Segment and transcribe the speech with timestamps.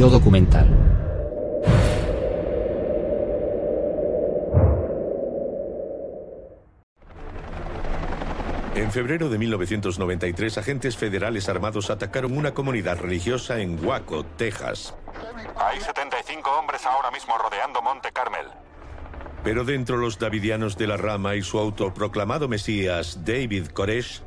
[0.00, 0.66] Yo documental.
[8.74, 14.94] En febrero de 1993, agentes federales armados atacaron una comunidad religiosa en Waco, Texas.
[15.56, 18.46] Hay 75 hombres ahora mismo rodeando Monte Carmel.
[19.44, 24.22] Pero dentro los davidianos de la rama y su autoproclamado mesías, David Koresh,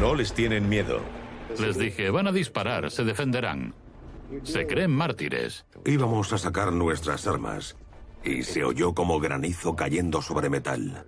[0.00, 1.19] no les tienen miedo.
[1.58, 3.74] Les dije, van a disparar, se defenderán.
[4.44, 5.64] Se creen mártires.
[5.84, 7.76] Íbamos a sacar nuestras armas
[8.24, 11.06] y se oyó como granizo cayendo sobre metal.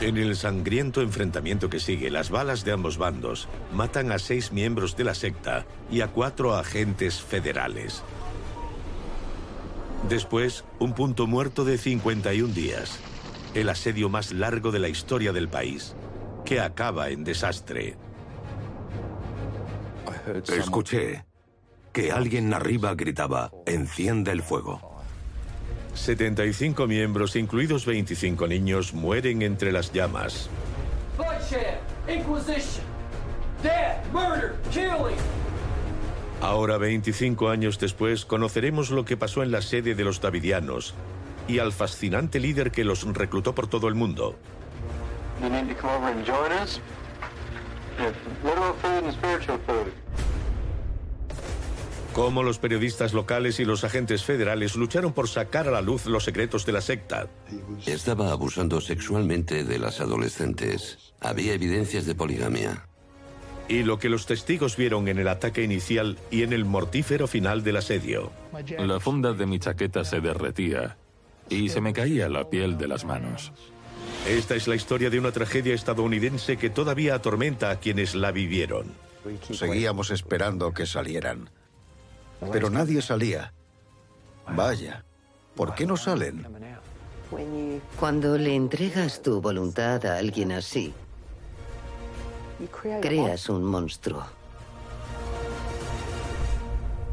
[0.00, 4.94] En el sangriento enfrentamiento que sigue, las balas de ambos bandos matan a seis miembros
[4.96, 8.02] de la secta y a cuatro agentes federales.
[10.08, 13.00] Después, un punto muerto de 51 días.
[13.54, 15.96] El asedio más largo de la historia del país,
[16.44, 17.96] que acaba en desastre.
[20.26, 21.24] Escuché
[21.92, 24.96] que alguien arriba gritaba, enciende el fuego.
[25.94, 30.50] 75 miembros, incluidos 25 niños, mueren entre las llamas.
[36.42, 40.94] Ahora, 25 años después, conoceremos lo que pasó en la sede de los Davidianos
[41.48, 44.36] y al fascinante líder que los reclutó por todo el mundo.
[52.12, 56.24] Cómo los periodistas locales y los agentes federales lucharon por sacar a la luz los
[56.24, 57.28] secretos de la secta.
[57.84, 61.12] Estaba abusando sexualmente de las adolescentes.
[61.20, 62.86] Había evidencias de poligamia.
[63.68, 67.62] Y lo que los testigos vieron en el ataque inicial y en el mortífero final
[67.62, 68.32] del asedio.
[68.78, 70.96] La funda de mi chaqueta se derretía
[71.50, 73.52] y se me caía la piel de las manos.
[74.26, 78.92] Esta es la historia de una tragedia estadounidense que todavía atormenta a quienes la vivieron.
[79.52, 81.50] Seguíamos esperando que salieran.
[82.52, 83.52] Pero nadie salía.
[84.48, 85.04] Vaya,
[85.54, 86.46] ¿por qué no salen?
[87.98, 90.94] Cuando le entregas tu voluntad a alguien así,
[93.00, 94.24] creas un monstruo.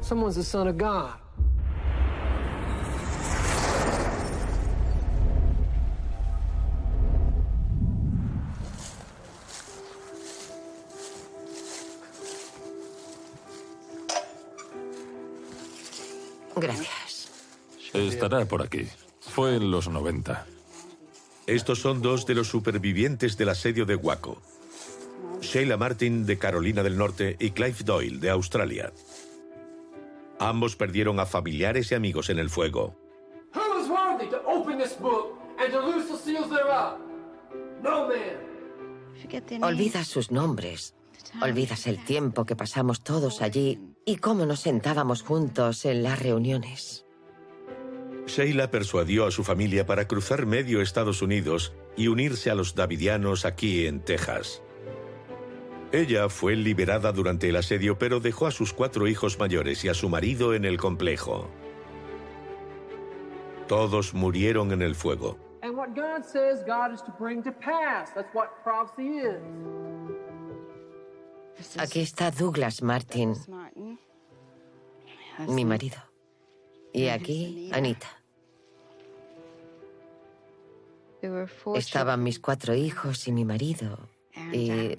[0.01, 1.22] Someone's the son of God.
[16.55, 17.31] Gracias.
[17.93, 18.87] Estará por aquí.
[19.19, 20.45] Fue en los 90.
[21.47, 24.41] Estos son dos de los supervivientes del asedio de Waco.
[25.41, 28.93] Sheila Martin de Carolina del Norte y Clive Doyle de Australia.
[30.39, 32.95] Ambos perdieron a familiares y amigos en el fuego.
[39.61, 40.95] Olvidas sus nombres.
[41.41, 47.05] Olvidas el tiempo que pasamos todos allí y cómo nos sentábamos juntos en las reuniones.
[48.25, 53.45] Sheila persuadió a su familia para cruzar medio Estados Unidos y unirse a los davidianos
[53.45, 54.61] aquí en Texas.
[55.91, 59.93] Ella fue liberada durante el asedio, pero dejó a sus cuatro hijos mayores y a
[59.93, 61.49] su marido en el complejo.
[63.67, 65.37] Todos murieron en el fuego.
[65.61, 68.11] And what God says, God is to bring to pass.
[68.13, 69.41] That's what prophecy is.
[71.77, 73.35] Aquí está Douglas Martin,
[75.47, 75.97] mi marido.
[76.91, 78.07] Y aquí Anita.
[81.75, 83.97] Estaban mis cuatro hijos y mi marido.
[84.51, 84.95] Y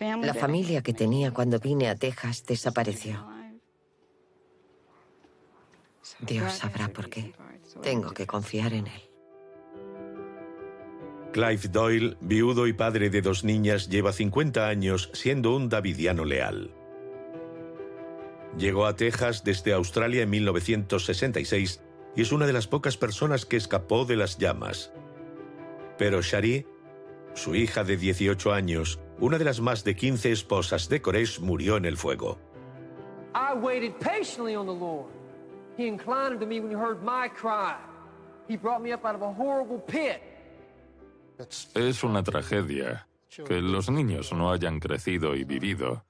[0.00, 3.26] la familia que tenía cuando vine a Texas desapareció.
[6.20, 7.34] Dios sabrá por qué.
[7.82, 9.05] Tengo que confiar en él.
[11.36, 16.70] Clive Doyle, viudo y padre de dos niñas, lleva 50 años siendo un davidiano leal.
[18.56, 21.82] Llegó a Texas desde Australia en 1966
[22.14, 24.94] y es una de las pocas personas que escapó de las llamas.
[25.98, 26.64] Pero Shari,
[27.34, 31.76] su hija de 18 años, una de las más de 15 esposas de Koresh, murió
[31.76, 32.38] en el fuego.
[33.34, 35.10] I waited patiently on the Lord.
[35.76, 37.76] He inclined to me when he heard my cry.
[38.48, 40.22] He brought me up out of a horrible pit.
[41.74, 43.08] Es una tragedia
[43.46, 46.04] que los niños no hayan crecido y vivido,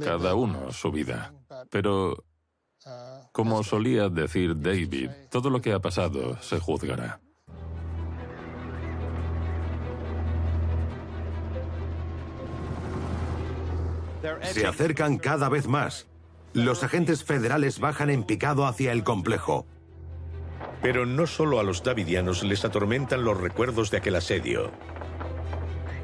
[0.00, 1.34] cada uno su vida.
[1.70, 2.24] Pero,
[3.32, 7.20] como solía decir David, todo lo que ha pasado se juzgará.
[14.42, 16.06] Se acercan cada vez más.
[16.52, 19.66] Los agentes federales bajan en picado hacia el complejo.
[20.82, 24.70] Pero no solo a los davidianos les atormentan los recuerdos de aquel asedio.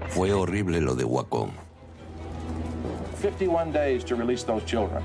[0.08, 1.50] Fue horrible lo de Wacom.
[3.20, 5.02] 51 days to release those children.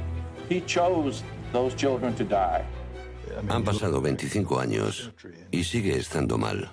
[0.47, 2.63] He chose those children to die.
[3.49, 5.11] Han pasado 25 años
[5.51, 6.71] y sigue estando mal.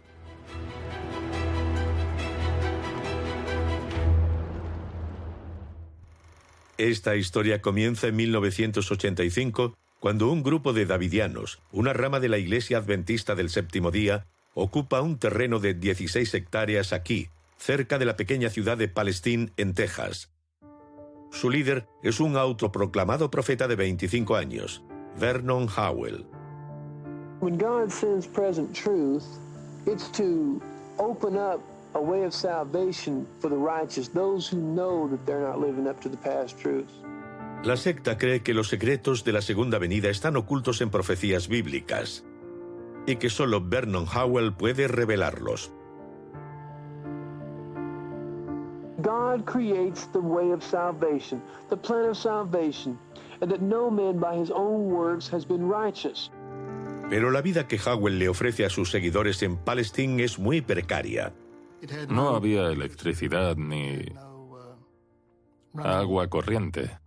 [6.77, 12.79] Esta historia comienza en 1985, cuando un grupo de davidianos, una rama de la Iglesia
[12.79, 18.49] Adventista del Séptimo Día, ocupa un terreno de 16 hectáreas aquí, cerca de la pequeña
[18.49, 20.31] ciudad de Palestine, en Texas.
[21.31, 24.83] Su líder es un autoproclamado profeta de 25 años,
[25.21, 26.25] Vernon Howell.
[27.41, 29.25] When God sends present truth,
[29.87, 30.61] it's to
[30.99, 31.61] open up
[31.95, 36.01] a way of salvation for the righteous, those who know that they're not living up
[36.01, 37.00] to the past truths.
[37.63, 42.25] La secta cree que los secretos de la segunda venida están ocultos en profecías bíblicas
[43.07, 45.71] y que solo Vernon Howell puede revelarlos.
[49.03, 52.99] God creates the way of salvation, the plan of salvation,
[53.41, 56.31] and that no man by his own works has been righteous.
[57.11, 61.33] Pero la vida que Howell le ofrece a sus seguidores en Palestine es muy precaria.
[62.09, 64.05] No había electricidad ni
[65.75, 67.00] agua corriente.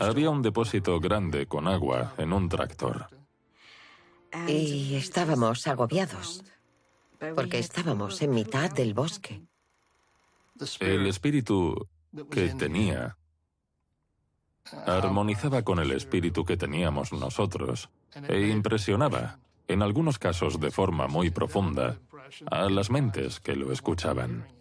[0.00, 3.08] Había un depósito grande con agua en un tractor.
[4.46, 6.44] Y estábamos agobiados,
[7.34, 9.42] porque estábamos en mitad del bosque.
[10.80, 11.88] El espíritu
[12.30, 13.16] que tenía
[14.86, 17.88] armonizaba con el espíritu que teníamos nosotros
[18.28, 21.98] e impresionaba, en algunos casos de forma muy profunda,
[22.50, 24.57] a las mentes que lo escuchaban.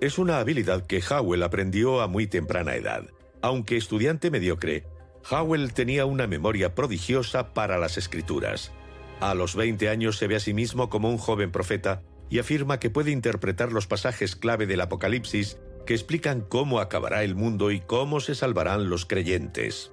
[0.00, 3.04] Es una habilidad que Howell aprendió a muy temprana edad.
[3.42, 4.84] Aunque estudiante mediocre,
[5.28, 8.70] Howell tenía una memoria prodigiosa para las escrituras.
[9.18, 12.78] A los 20 años se ve a sí mismo como un joven profeta y afirma
[12.78, 17.80] que puede interpretar los pasajes clave del Apocalipsis que explican cómo acabará el mundo y
[17.80, 19.90] cómo se salvarán los creyentes.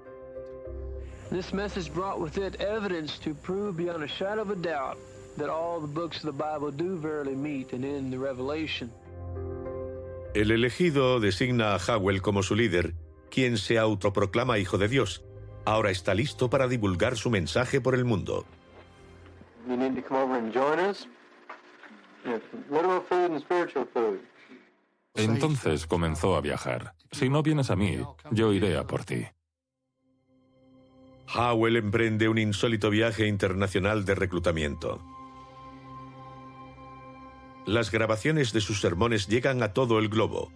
[10.35, 12.93] El elegido designa a Howell como su líder,
[13.31, 15.23] quien se autoproclama hijo de Dios.
[15.63, 18.45] Ahora está listo para divulgar su mensaje por el mundo.
[25.13, 26.95] Entonces comenzó a viajar.
[27.13, 27.97] Si no vienes a mí,
[28.29, 29.25] yo iré a por ti.
[31.33, 35.14] Howell emprende un insólito viaje internacional de reclutamiento.
[37.65, 40.51] Las grabaciones de sus sermones llegan a todo el globo.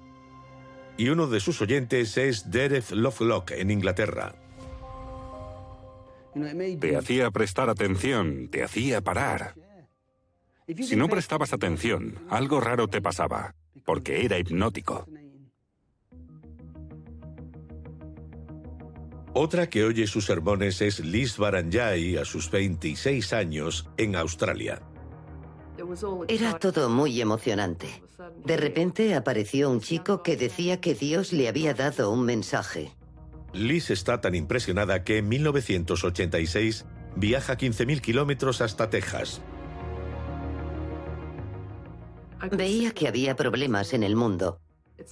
[0.97, 4.35] Y uno de sus oyentes es Derek Lovelock en Inglaterra.
[6.79, 9.56] Te hacía prestar atención, te hacía parar.
[10.81, 15.07] Si no prestabas atención, algo raro te pasaba, porque era hipnótico.
[19.33, 24.81] Otra que oye sus sermones es Liz Baranjai a sus 26 años en Australia.
[26.28, 28.04] Era todo muy emocionante.
[28.46, 32.92] De repente apareció un chico que decía que Dios le había dado un mensaje.
[33.54, 39.42] Liz está tan impresionada que en 1986 viaja 15.000 kilómetros hasta Texas.
[42.52, 44.60] Veía que había problemas en el mundo.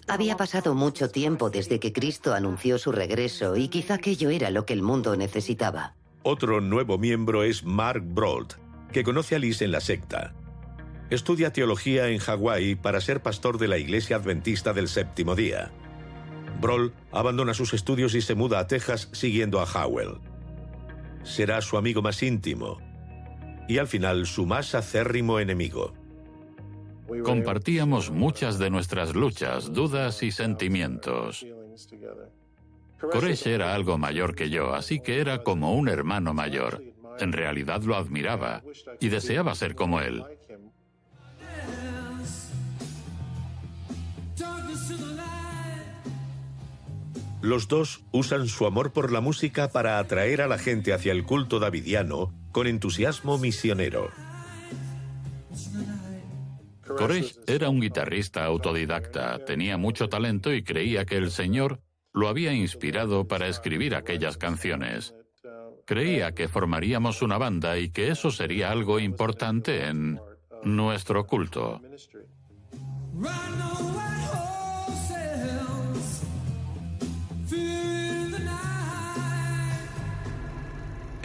[0.08, 4.66] Había pasado mucho tiempo desde que Cristo anunció su regreso y quizá aquello era lo
[4.66, 5.96] que el mundo necesitaba.
[6.24, 8.48] Otro nuevo miembro es Mark Broad,
[8.92, 10.34] que conoce a Liz en la secta.
[11.10, 15.72] Estudia teología en Hawái para ser pastor de la Iglesia Adventista del Séptimo Día.
[16.60, 20.20] Broll abandona sus estudios y se muda a Texas siguiendo a Howell.
[21.24, 22.80] Será su amigo más íntimo
[23.70, 25.94] y al final su más acérrimo enemigo.
[27.24, 31.46] Compartíamos muchas de nuestras luchas, dudas y sentimientos.
[33.00, 36.84] Koresh era algo mayor que yo, así que era como un hermano mayor.
[37.20, 38.62] En realidad lo admiraba
[39.00, 40.24] y deseaba ser como él.
[47.42, 51.24] Los dos usan su amor por la música para atraer a la gente hacia el
[51.24, 54.10] culto davidiano con entusiasmo misionero.
[56.98, 61.80] Koresh era un guitarrista autodidacta, tenía mucho talento y creía que el Señor
[62.14, 65.14] lo había inspirado para escribir aquellas canciones.
[65.86, 70.20] Creía que formaríamos una banda y que eso sería algo importante en
[70.64, 71.82] nuestro culto.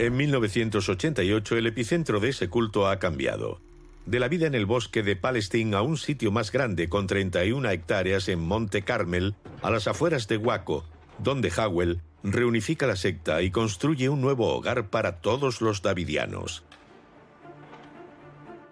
[0.03, 3.61] En 1988 el epicentro de ese culto ha cambiado.
[4.05, 7.69] De la vida en el bosque de Palestine a un sitio más grande con 31
[7.69, 10.83] hectáreas en Monte Carmel, a las afueras de Waco,
[11.19, 16.65] donde Howell reunifica la secta y construye un nuevo hogar para todos los davidianos.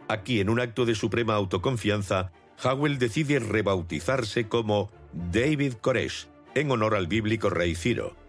[0.09, 6.93] Aquí, en un acto de suprema autoconfianza, Howell decide rebautizarse como David Koresh, en honor
[6.93, 8.20] al bíblico rey Ciro.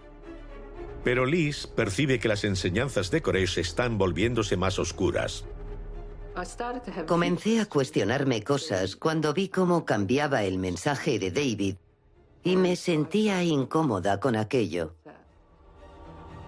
[1.05, 5.45] Pero Liz percibe que las enseñanzas de Koresh están volviéndose más oscuras.
[7.07, 11.77] Comencé a cuestionarme cosas cuando vi cómo cambiaba el mensaje de David
[12.43, 14.95] y me sentía incómoda con aquello.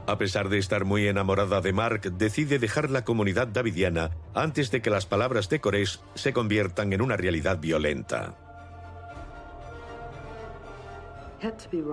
[0.07, 4.83] A pesar de estar muy enamorada de Mark, decide dejar la comunidad davidiana antes de
[4.83, 8.44] que las palabras de Koresh se conviertan en una realidad violenta.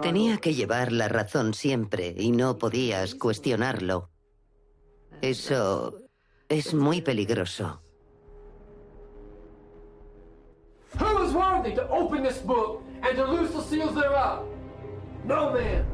[0.01, 4.09] Tenía que llevar la razón siempre y no podías cuestionarlo.
[5.21, 5.97] Eso
[6.49, 7.81] es muy peligroso.
[10.99, 14.43] Who is worthy to open this book and to loose the seals thereof?
[15.25, 15.85] No man.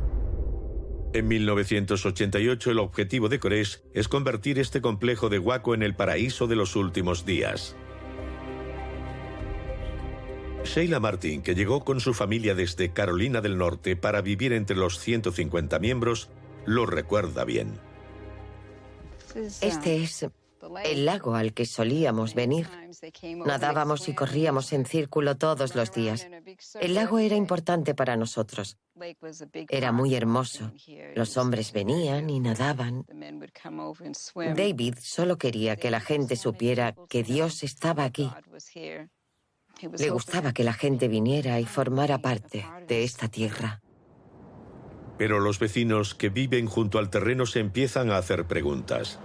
[1.13, 6.47] En 1988 el objetivo de Koresh es convertir este complejo de Waco en el paraíso
[6.47, 7.75] de los últimos días.
[10.67, 14.99] Sheila Martin, que llegó con su familia desde Carolina del Norte para vivir entre los
[14.99, 16.29] 150 miembros,
[16.65, 17.79] lo recuerda bien.
[19.61, 20.27] Este es
[20.83, 22.67] el lago al que solíamos venir.
[23.45, 26.27] Nadábamos y corríamos en círculo todos los días.
[26.79, 28.77] El lago era importante para nosotros.
[29.69, 30.71] Era muy hermoso.
[31.15, 33.05] Los hombres venían y nadaban.
[34.35, 38.29] David solo quería que la gente supiera que Dios estaba aquí.
[39.97, 43.81] Le gustaba que la gente viniera y formara parte de esta tierra.
[45.17, 49.19] Pero los vecinos que viven junto al terreno se empiezan a hacer preguntas.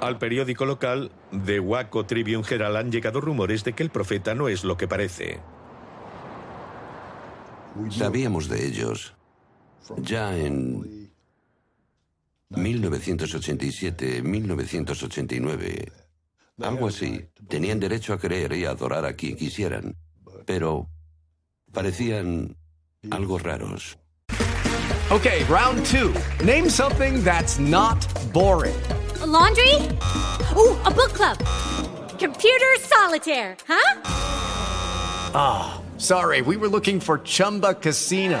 [0.00, 1.10] Al periódico local,
[1.44, 4.86] The Waco Tribune Herald, han llegado rumores de que el profeta no es lo que
[4.86, 5.40] parece.
[7.90, 9.14] Sabíamos de ellos
[9.96, 11.10] ya en
[12.50, 15.92] 1987, 1989,
[16.60, 17.28] algo así.
[17.48, 19.96] Tenían derecho a creer y a adorar a quien quisieran,
[20.44, 20.88] pero
[21.72, 22.56] parecían
[23.10, 23.98] algo raros.
[25.10, 26.12] Okay, round two.
[26.44, 27.96] Name something that's not
[28.32, 28.76] boring.
[29.24, 29.74] laundry?
[30.56, 31.38] Ooh, a book club.
[32.18, 34.02] Computer solitaire, huh?
[35.34, 38.40] Ah, oh, sorry, we were looking for Chumba Casino.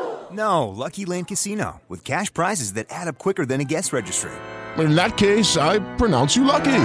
[0.33, 4.31] No, Lucky Land Casino, with cash prizes that add up quicker than a guest registry.
[4.77, 6.83] In that case, I pronounce you lucky.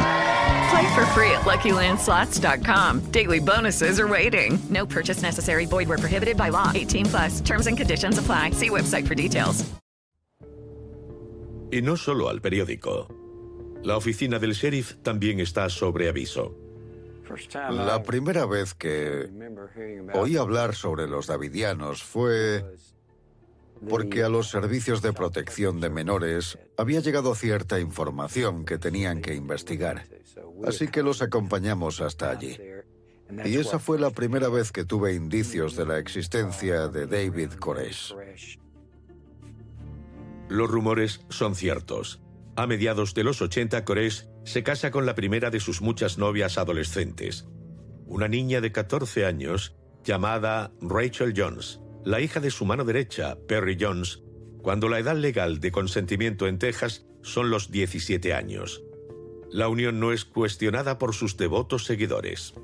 [0.71, 3.13] Play for free at LuckyLandSlots.com.
[3.13, 4.59] Daily bonuses are waiting.
[4.69, 5.67] No purchase necessary.
[5.67, 6.73] Void where prohibited by law.
[6.75, 7.41] 18 plus.
[7.41, 8.51] Terms and conditions apply.
[8.51, 9.65] See website for details.
[11.73, 13.09] Y no solo al periódico.
[13.83, 16.55] La oficina del sheriff también está sobre aviso.
[17.71, 19.29] La primera vez que
[20.15, 22.65] oí hablar sobre los davidianos fue
[23.89, 29.35] porque a los servicios de protección de menores había llegado cierta información que tenían que
[29.35, 30.07] investigar.
[30.65, 32.57] Así que los acompañamos hasta allí.
[33.45, 38.15] Y esa fue la primera vez que tuve indicios de la existencia de David Koresh.
[40.49, 42.23] Los rumores son ciertos.
[42.55, 46.57] A mediados de los 80, Koresh se casa con la primera de sus muchas novias
[46.57, 47.47] adolescentes,
[48.07, 53.77] una niña de 14 años llamada Rachel Jones la hija de su mano derecha, Perry
[53.79, 54.23] Jones,
[54.63, 58.81] cuando la edad legal de consentimiento en Texas son los 17 años.
[59.51, 62.55] La unión no es cuestionada por sus devotos seguidores.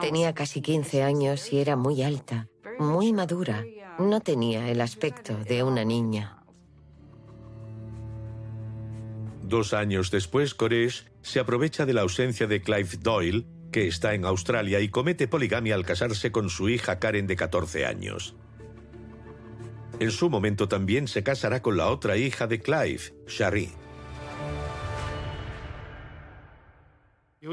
[0.00, 2.48] Tenía casi 15 años y era muy alta,
[2.80, 3.64] muy madura,
[4.00, 6.42] No tenía el aspecto de una niña.
[9.42, 14.24] Dos años después, Koresh se aprovecha de la ausencia de Clive Doyle, que está en
[14.24, 18.34] Australia, y comete poligamia al casarse con su hija Karen de 14 años.
[19.98, 23.70] En su momento también se casará con la otra hija de Clive, Shari.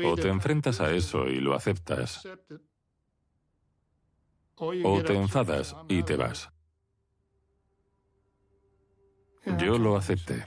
[0.05, 2.27] O te enfrentas a eso y lo aceptas,
[4.55, 6.49] o te enfadas y te vas.
[9.57, 10.45] Yo lo acepté.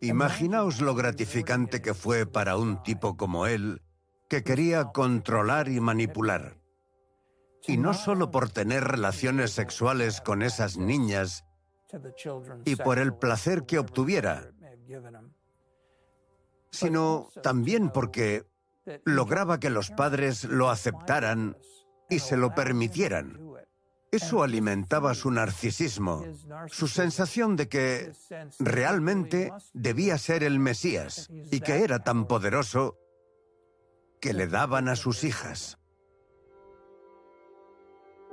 [0.00, 3.82] Imaginaos lo gratificante que fue para un tipo como él,
[4.28, 6.56] que quería controlar y manipular.
[7.66, 11.44] Y no solo por tener relaciones sexuales con esas niñas
[12.64, 14.52] y por el placer que obtuviera,
[16.70, 18.46] sino también porque
[19.04, 21.56] lograba que los padres lo aceptaran
[22.08, 23.47] y se lo permitieran.
[24.10, 26.24] Eso alimentaba su narcisismo,
[26.68, 28.12] su sensación de que
[28.58, 32.96] realmente debía ser el Mesías y que era tan poderoso
[34.20, 35.78] que le daban a sus hijas.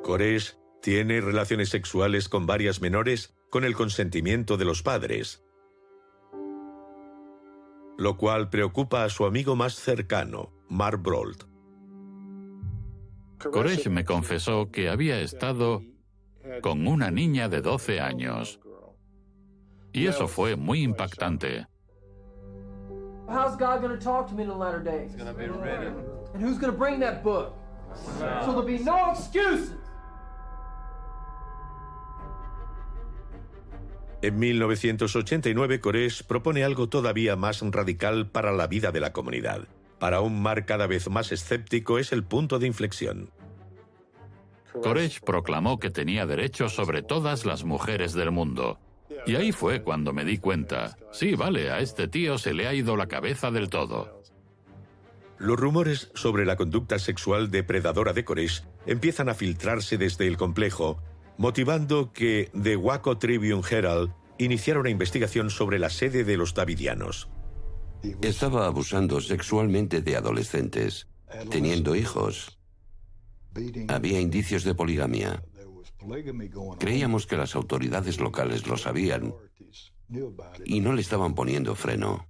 [0.01, 5.43] Koresh tiene relaciones sexuales con varias menores con el consentimiento de los padres,
[7.97, 11.54] lo cual preocupa a su amigo más cercano, Mark Brolt.
[13.51, 15.81] Koresh me confesó que había estado
[16.61, 18.59] con una niña de 12 años.
[19.93, 21.67] Y eso fue muy impactante.
[23.27, 25.11] How's God going to talk to me in the latter days?
[25.11, 25.87] He's going to be ready.
[26.33, 27.55] And who's going to bring that book?
[28.41, 29.71] So there'll be no excuses.
[34.21, 39.67] En 1989, Koresh propone algo todavía más radical para la vida de la comunidad.
[39.99, 43.29] Para un mar cada vez más escéptico es el punto de inflexión.
[44.81, 48.79] Koresh proclamó que tenía derechos sobre todas las mujeres del mundo.
[49.25, 52.73] Y ahí fue cuando me di cuenta, sí, vale, a este tío se le ha
[52.73, 54.21] ido la cabeza del todo.
[55.37, 61.01] Los rumores sobre la conducta sexual depredadora de Koresh empiezan a filtrarse desde el complejo,
[61.37, 67.29] motivando que The Waco Tribune Herald iniciara una investigación sobre la sede de los Davidianos.
[68.21, 71.07] Estaba abusando sexualmente de adolescentes,
[71.49, 72.59] teniendo hijos.
[73.87, 75.43] Había indicios de poligamia.
[76.79, 79.33] Creíamos que las autoridades locales lo sabían
[80.65, 82.27] y no le estaban poniendo freno.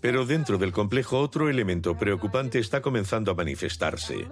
[0.00, 4.28] Pero dentro del complejo otro elemento preocupante está comenzando a manifestarse.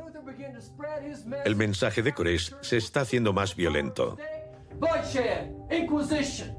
[1.45, 4.17] El mensaje de Koresh se está haciendo más violento.
[4.79, 6.55] Bloodshed, Inquisition,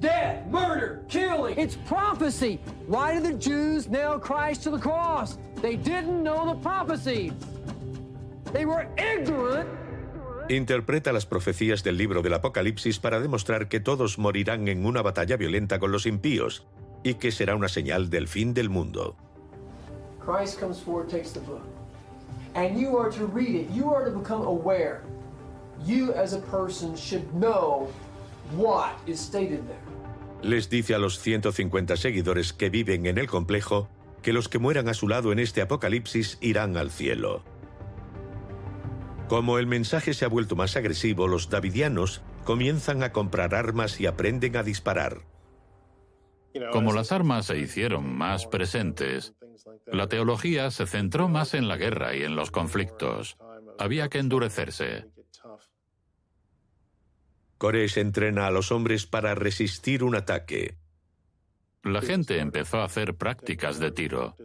[0.00, 1.58] death, murder, killing.
[1.58, 2.58] It's prophecy.
[2.88, 5.38] Why did the Jews nail Christ to the cross?
[5.62, 7.32] They didn't know the prophecy.
[8.52, 9.68] They were ignorant.
[10.48, 15.36] Interpreta las profecías del libro del Apocalipsis para demostrar que todos morirán en una batalla
[15.36, 16.66] violenta con los impíos
[17.04, 19.14] y que será una señal del fin del mundo.
[20.18, 21.62] Christ comes forward, takes the book.
[22.54, 23.70] And you are to read it.
[23.70, 25.02] You are to become aware.
[25.86, 27.88] You as a person should know
[28.56, 29.78] what is stated there.
[30.42, 33.88] Les dice a los 150 seguidores que viven en el complejo
[34.22, 37.44] que los que mueran a su lado en este apocalipsis irán al cielo.
[39.28, 44.06] Como el mensaje se ha vuelto más agresivo, los davidianos comienzan a comprar armas y
[44.06, 45.22] aprenden a disparar.
[46.70, 49.34] Como las armas se hicieron más presentes,
[49.86, 53.38] la teología se centró más en la guerra y en los conflictos.
[53.78, 55.06] Había que endurecerse.
[57.56, 60.81] Koresh entrena a los hombres para resistir un ataque.
[61.82, 64.36] La gente empezó a hacer prácticas de tiro.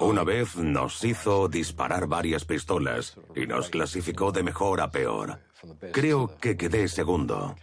[0.00, 5.40] Una vez nos hizo disparar varias pistolas y nos clasificó de mejor a peor.
[5.92, 7.56] Creo que quedé segundo.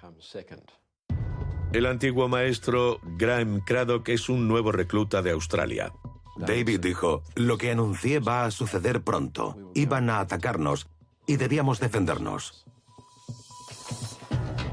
[1.71, 5.93] El antiguo maestro Graham Craddock es un nuevo recluta de Australia.
[6.35, 9.71] David dijo, lo que anuncié va a suceder pronto.
[9.73, 10.87] Iban a atacarnos
[11.27, 12.65] y debíamos defendernos.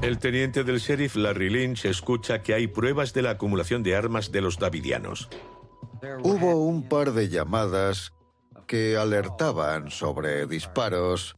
[0.01, 4.31] El teniente del sheriff Larry Lynch escucha que hay pruebas de la acumulación de armas
[4.31, 5.29] de los davidianos.
[6.23, 8.13] Hubo un par de llamadas
[8.65, 11.35] que alertaban sobre disparos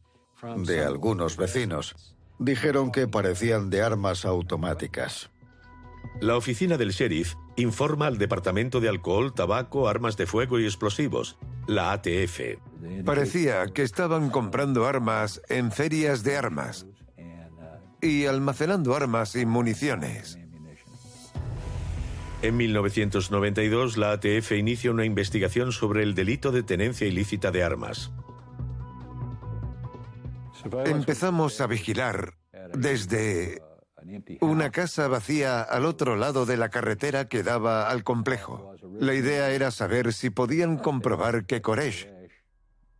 [0.58, 2.14] de algunos vecinos.
[2.38, 5.30] Dijeron que parecían de armas automáticas.
[6.20, 11.36] La oficina del sheriff informa al Departamento de Alcohol, Tabaco, Armas de Fuego y Explosivos,
[11.66, 12.58] la ATF.
[13.04, 16.86] Parecía que estaban comprando armas en ferias de armas
[18.02, 20.38] y almacenando armas y municiones.
[22.42, 28.10] En 1992, la ATF inicia una investigación sobre el delito de tenencia ilícita de armas.
[30.84, 32.34] Empezamos a vigilar
[32.74, 33.62] desde
[34.40, 38.74] una casa vacía al otro lado de la carretera que daba al complejo.
[38.98, 42.08] La idea era saber si podían comprobar que Koresh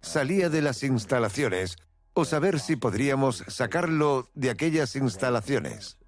[0.00, 1.76] salía de las instalaciones
[2.14, 5.98] o saber si podríamos sacarlo de aquellas instalaciones.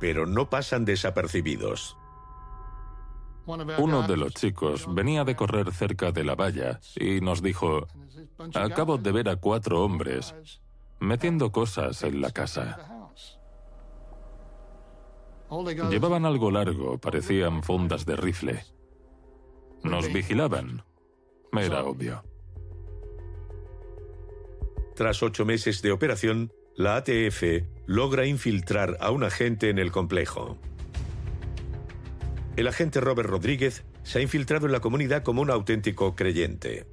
[0.00, 1.96] Pero no pasan desapercibidos.
[3.78, 7.86] Uno de los chicos venía de correr cerca de la valla y nos dijo,
[8.54, 10.34] acabo de ver a cuatro hombres
[11.00, 13.08] metiendo cosas en la casa.
[15.88, 18.64] Llevaban algo largo, parecían fundas de rifle.
[19.82, 20.84] Nos vigilaban.
[21.52, 22.22] Era obvio.
[24.98, 30.58] Tras ocho meses de operación, la ATF logra infiltrar a un agente en el complejo.
[32.56, 36.84] El agente Robert Rodríguez se ha infiltrado en la comunidad como un auténtico creyente.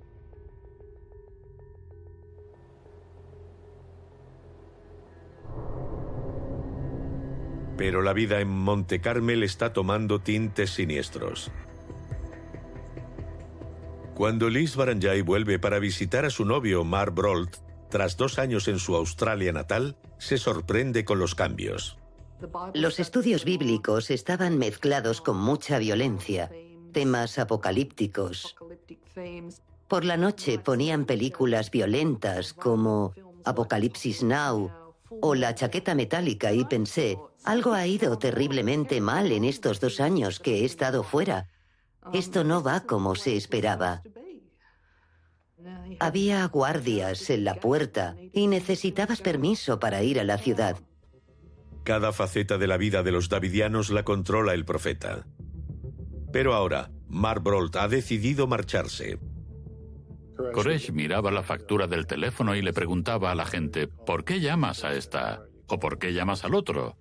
[7.76, 11.52] Pero la vida en Monte Carmel está tomando tintes siniestros.
[14.14, 17.65] Cuando Liz Baranjay vuelve para visitar a su novio Mark Brolt,
[17.96, 21.98] tras dos años en su Australia natal, se sorprende con los cambios.
[22.74, 26.52] Los estudios bíblicos estaban mezclados con mucha violencia,
[26.92, 28.58] temas apocalípticos.
[29.88, 33.14] Por la noche ponían películas violentas como
[33.46, 34.70] Apocalipsis Now
[35.22, 40.42] o La chaqueta metálica y pensé, algo ha ido terriblemente mal en estos dos años
[40.42, 41.48] que he estado fuera.
[42.12, 44.04] Esto no va como se esperaba.
[46.00, 50.78] Había guardias en la puerta y necesitabas permiso para ir a la ciudad.
[51.84, 55.26] Cada faceta de la vida de los davidianos la controla el profeta.
[56.32, 59.20] Pero ahora, Brolt ha decidido marcharse.
[60.54, 64.84] Koresh miraba la factura del teléfono y le preguntaba a la gente, ¿por qué llamas
[64.84, 65.46] a esta?
[65.68, 66.98] ¿O por qué llamas al otro?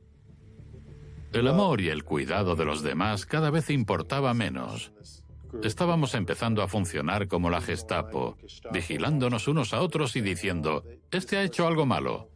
[1.32, 4.92] El amor y el cuidado de los demás cada vez importaba menos.
[5.62, 8.36] Estábamos empezando a funcionar como la Gestapo,
[8.72, 12.28] vigilándonos unos a otros y diciendo, este ha hecho algo malo.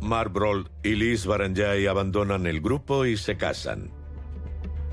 [0.00, 3.90] Mark Broll y Liz Baranjay abandonan el grupo y se casan.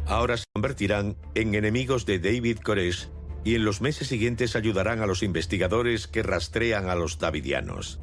[0.06, 3.10] Ahora se convertirán en enemigos de David Koresh
[3.44, 8.00] y en los meses siguientes ayudarán a los investigadores que rastrean a los davidianos.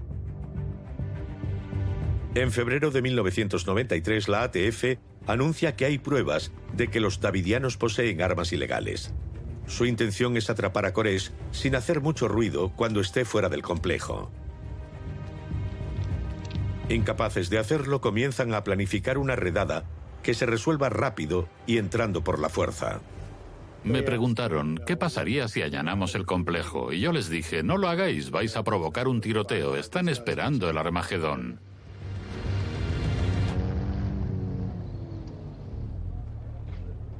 [2.34, 8.22] En febrero de 1993, la ATF anuncia que hay pruebas de que los davidianos poseen
[8.22, 9.12] armas ilegales.
[9.66, 14.30] Su intención es atrapar a Koresh sin hacer mucho ruido cuando esté fuera del complejo.
[16.88, 19.84] Incapaces de hacerlo, comienzan a planificar una redada
[20.22, 23.00] que se resuelva rápido y entrando por la fuerza.
[23.82, 26.92] Me preguntaron, ¿qué pasaría si allanamos el complejo?
[26.92, 30.78] Y yo les dije, no lo hagáis, vais a provocar un tiroteo, están esperando el
[30.78, 31.60] Armagedón.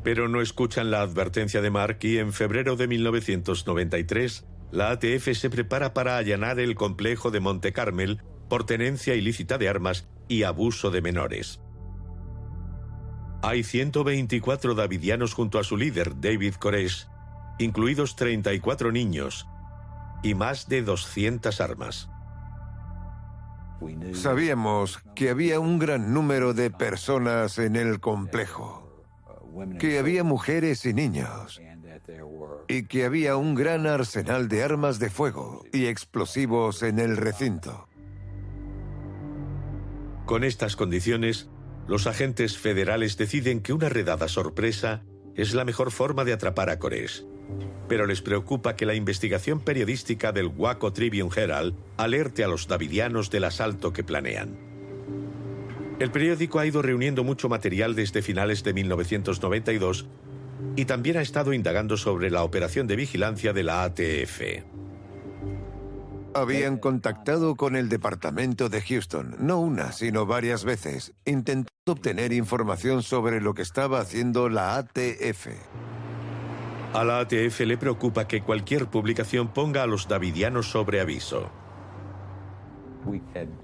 [0.06, 5.50] Pero no escuchan la advertencia de Mark y en febrero de 1993, la ATF se
[5.50, 10.92] prepara para allanar el complejo de Monte Carmel por tenencia ilícita de armas y abuso
[10.92, 11.60] de menores.
[13.42, 17.08] Hay 124 davidianos junto a su líder, David Koresh,
[17.58, 19.48] incluidos 34 niños
[20.22, 22.08] y más de 200 armas.
[24.12, 28.85] Sabíamos que había un gran número de personas en el complejo
[29.78, 31.60] que había mujeres y niños
[32.68, 37.88] y que había un gran arsenal de armas de fuego y explosivos en el recinto.
[40.24, 41.48] Con estas condiciones,
[41.86, 45.04] los agentes federales deciden que una redada sorpresa
[45.36, 47.24] es la mejor forma de atrapar a Koresh.
[47.88, 53.30] Pero les preocupa que la investigación periodística del Waco Tribune Herald alerte a los davidianos
[53.30, 54.65] del asalto que planean.
[55.98, 60.06] El periódico ha ido reuniendo mucho material desde finales de 1992
[60.76, 64.40] y también ha estado indagando sobre la operación de vigilancia de la ATF.
[66.34, 73.02] Habían contactado con el departamento de Houston, no una, sino varias veces, intentando obtener información
[73.02, 75.46] sobre lo que estaba haciendo la ATF.
[76.92, 81.50] A la ATF le preocupa que cualquier publicación ponga a los davidianos sobre aviso.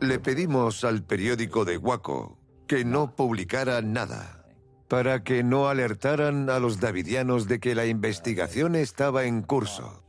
[0.01, 4.47] Le pedimos al periódico de Waco que no publicara nada,
[4.89, 10.03] para que no alertaran a los davidianos de que la investigación estaba en curso.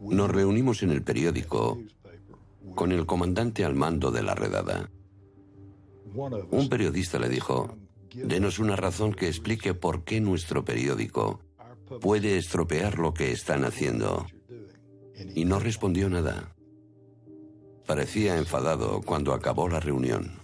[0.00, 1.78] Nos reunimos en el periódico
[2.74, 4.90] con el comandante al mando de la redada.
[6.50, 7.76] Un periodista le dijo,
[8.14, 11.40] Denos una razón que explique por qué nuestro periódico
[12.00, 14.26] puede estropear lo que están haciendo.
[15.34, 16.54] Y no respondió nada.
[17.88, 20.42] Parecía enfadado cuando acabó la reunión.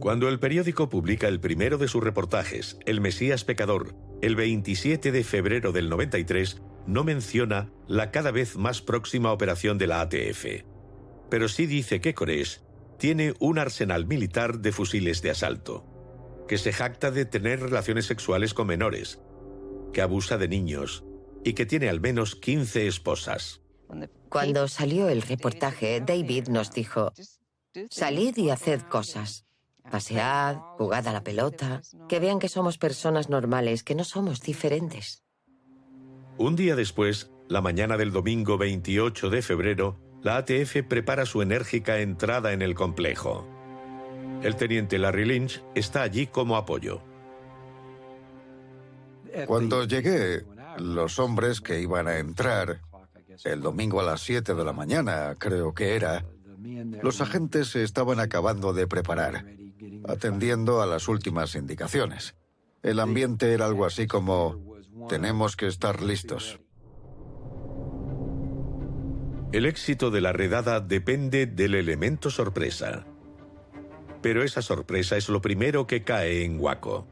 [0.00, 5.22] Cuando el periódico publica el primero de sus reportajes, El Mesías Pecador, el 27 de
[5.22, 10.64] febrero del 93, no menciona la cada vez más próxima operación de la ATF.
[11.28, 12.62] Pero sí dice que Koresh
[12.96, 15.84] tiene un arsenal militar de fusiles de asalto,
[16.48, 19.20] que se jacta de tener relaciones sexuales con menores,
[19.92, 21.04] que abusa de niños
[21.44, 23.60] y que tiene al menos 15 esposas.
[24.28, 27.12] Cuando salió el reportaje, David nos dijo,
[27.90, 29.44] salid y haced cosas.
[29.90, 35.24] Pasead, jugad a la pelota, que vean que somos personas normales, que no somos diferentes.
[36.36, 42.00] Un día después, la mañana del domingo 28 de febrero, la ATF prepara su enérgica
[42.00, 43.46] entrada en el complejo.
[44.42, 47.00] El teniente Larry Lynch está allí como apoyo.
[49.46, 50.44] Cuando llegué,
[50.78, 52.80] los hombres que iban a entrar,
[53.44, 56.24] el domingo a las 7 de la mañana, creo que era,
[57.02, 59.44] los agentes se estaban acabando de preparar,
[60.06, 62.34] atendiendo a las últimas indicaciones.
[62.82, 64.56] El ambiente era algo así como,
[65.08, 66.60] tenemos que estar listos.
[69.50, 73.06] El éxito de la redada depende del elemento sorpresa.
[74.20, 77.06] Pero esa sorpresa es lo primero que cae en Waco.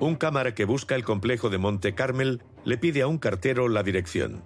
[0.00, 3.82] Un cámara que busca el complejo de Monte Carmel le pide a un cartero la
[3.82, 4.42] dirección.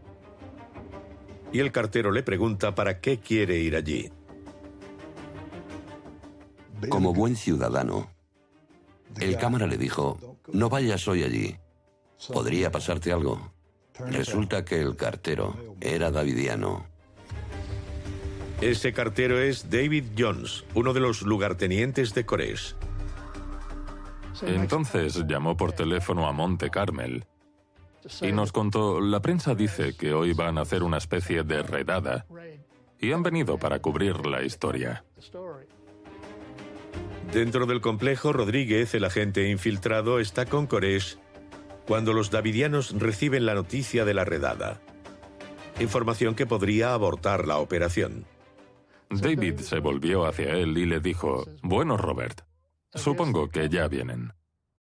[1.54, 4.10] Y el cartero le pregunta para qué quiere ir allí.
[6.88, 8.10] Como buen ciudadano,
[9.20, 10.18] el cámara le dijo,
[10.52, 11.56] no vayas hoy allí,
[12.32, 13.52] podría pasarte algo.
[14.10, 16.86] Resulta que el cartero era davidiano.
[18.60, 22.74] Ese cartero es David Jones, uno de los lugartenientes de Koresh.
[24.42, 27.24] Entonces llamó por teléfono a Monte Carmel
[28.20, 32.26] y nos contó, la prensa dice que hoy van a hacer una especie de redada
[32.98, 35.04] y han venido para cubrir la historia.
[37.32, 41.18] Dentro del complejo, Rodríguez, el agente infiltrado, está con Koresh
[41.86, 44.80] cuando los davidianos reciben la noticia de la redada.
[45.80, 48.24] Información que podría abortar la operación.
[49.10, 52.42] David se volvió hacia él y le dijo, bueno Robert,
[52.94, 54.32] supongo que ya vienen.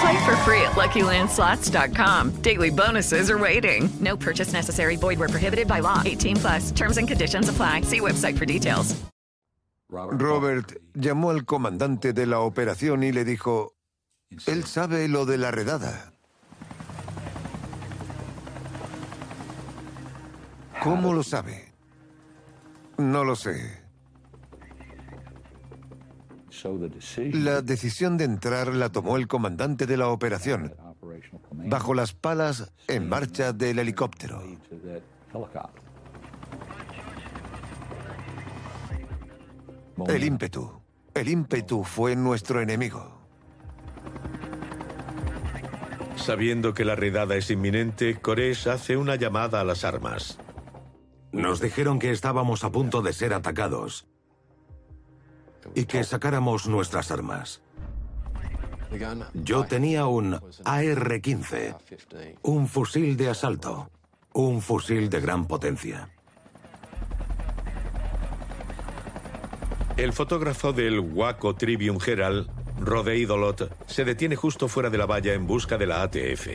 [0.00, 2.42] Play for free at LuckyLandSlots.com.
[2.42, 3.88] Daily bonuses are waiting.
[4.00, 4.96] No purchase necessary.
[4.96, 6.02] Void where prohibited by law.
[6.04, 6.72] 18 plus.
[6.72, 7.82] Terms and conditions apply.
[7.82, 8.94] See website for details.
[9.88, 13.72] Robert llamó al comandante de la operación y le dijo,
[14.46, 16.12] él sabe lo de la redada.
[20.82, 21.72] ¿Cómo lo sabe?
[22.98, 23.85] No lo sé.
[27.32, 30.74] La decisión de entrar la tomó el comandante de la operación,
[31.52, 34.42] bajo las palas en marcha del helicóptero.
[40.08, 40.80] El ímpetu.
[41.14, 43.16] El ímpetu fue nuestro enemigo.
[46.16, 50.38] Sabiendo que la redada es inminente, Koresh hace una llamada a las armas.
[51.32, 54.06] Nos dijeron que estábamos a punto de ser atacados
[55.74, 57.62] y que sacáramos nuestras armas.
[59.34, 61.76] Yo tenía un AR-15,
[62.42, 63.90] un fusil de asalto,
[64.32, 66.08] un fusil de gran potencia.
[69.96, 72.48] El fotógrafo del Waco Tribune Herald,
[72.78, 76.48] Rodey Dolot, se detiene justo fuera de la valla en busca de la ATF.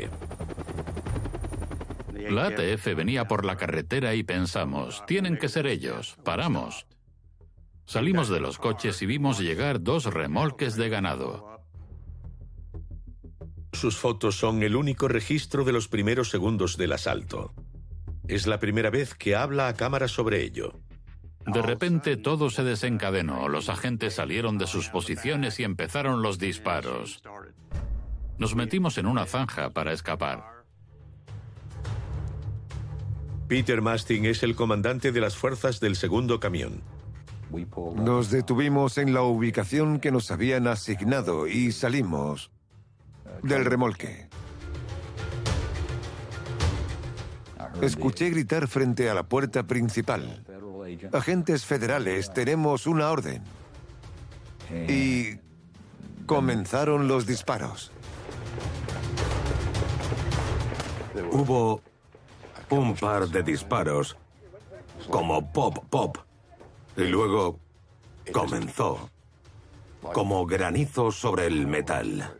[2.30, 6.18] La ATF venía por la carretera y pensamos, tienen que ser ellos.
[6.24, 6.86] Paramos.
[7.86, 11.52] Salimos de los coches y vimos llegar dos remolques de ganado.
[13.74, 17.54] Sus fotos son el único registro de los primeros segundos del asalto.
[18.28, 20.80] Es la primera vez que habla a cámara sobre ello.
[21.46, 23.48] De repente todo se desencadenó.
[23.50, 27.22] Los agentes salieron de sus posiciones y empezaron los disparos.
[28.38, 30.44] Nos metimos en una zanja para escapar.
[33.48, 36.84] Peter Masting es el comandante de las fuerzas del segundo camión.
[37.96, 42.52] Nos detuvimos en la ubicación que nos habían asignado y salimos
[43.44, 44.30] del remolque.
[47.82, 50.46] Escuché gritar frente a la puerta principal.
[51.14, 53.44] agentes federales, tenemos una orden.
[54.88, 55.40] Y
[56.26, 57.92] comenzaron los disparos.
[61.32, 61.82] Hubo
[62.70, 64.18] un par de disparos,
[65.10, 66.18] como pop, pop,
[66.98, 67.60] y luego
[68.32, 69.10] comenzó,
[70.02, 72.38] como granizo sobre el metal.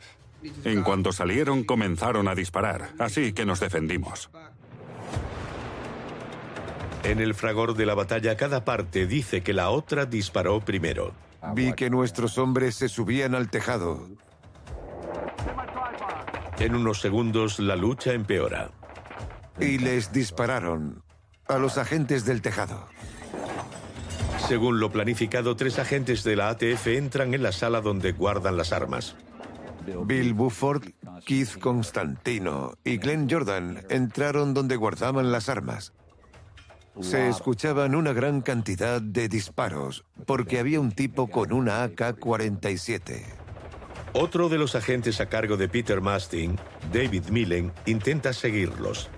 [0.64, 4.30] En cuanto salieron, comenzaron a disparar, así que nos defendimos.
[7.04, 11.14] En el fragor de la batalla, cada parte dice que la otra disparó primero.
[11.56, 14.08] Vi que nuestros hombres se subían al tejado.
[16.60, 18.70] En unos segundos, la lucha empeora.
[19.60, 21.02] Y les dispararon
[21.48, 22.88] a los agentes del tejado.
[24.52, 28.74] Según lo planificado, tres agentes de la ATF entran en la sala donde guardan las
[28.74, 29.16] armas.
[30.04, 30.90] Bill Bufford,
[31.26, 35.94] Keith Constantino y Glenn Jordan entraron donde guardaban las armas.
[37.00, 43.24] Se escuchaban una gran cantidad de disparos porque había un tipo con una AK-47.
[44.12, 46.60] Otro de los agentes a cargo de Peter Mastin,
[46.92, 49.10] David Millen, intenta seguirlos.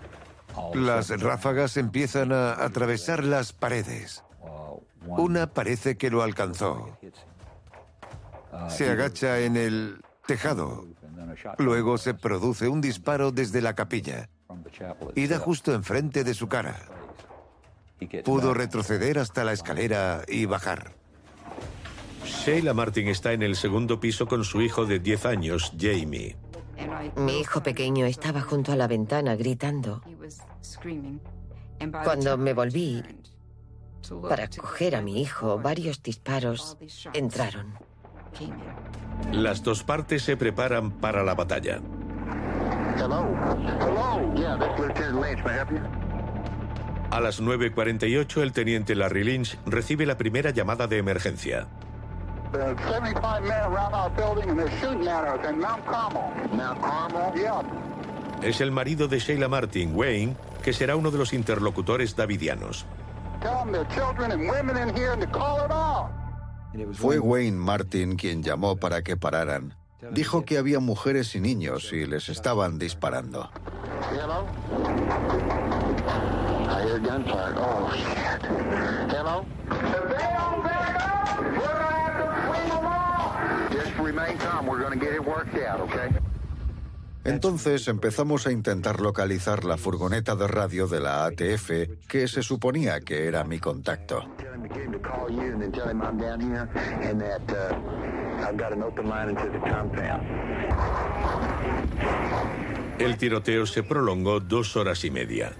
[0.76, 4.24] Las ráfagas empiezan a atravesar las paredes.
[5.08, 6.98] Una parece que lo alcanzó.
[8.70, 10.86] Se agacha en el tejado.
[11.58, 14.30] Luego se produce un disparo desde la capilla
[15.16, 16.76] y da justo enfrente de su cara.
[18.24, 20.94] Pudo retroceder hasta la escalera y bajar.
[22.26, 26.36] Sheila Martin está en el segundo piso con su hijo de 10 años, Jamie.
[27.16, 30.02] Mi hijo pequeño estaba junto a la ventana gritando.
[32.04, 33.04] Cuando me volví
[34.28, 36.78] para coger a mi hijo, varios disparos
[37.14, 37.78] entraron.
[39.32, 41.82] Las dos partes se preparan para la batalla.
[47.12, 51.68] A las 9.48 el teniente Larry Lynch recibe la primera llamada de emergencia.
[58.42, 62.86] Es el marido de Sheila Martin, Wayne, que será uno de los interlocutores davidianos.
[66.94, 69.76] Fue Wayne Martin quien llamó para que pararan.
[70.12, 73.50] Dijo que había mujeres y niños y les estaban disparando.
[87.26, 93.00] Entonces empezamos a intentar localizar la furgoneta de radio de la ATF, que se suponía
[93.00, 94.24] que era mi contacto.
[103.00, 105.54] El tiroteo se prolongó dos horas y media.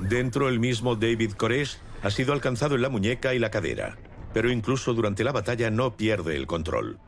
[0.00, 3.96] Dentro el mismo David Koresh ha sido alcanzado en la muñeca y la cadera,
[4.34, 6.98] pero incluso durante la batalla no pierde el control.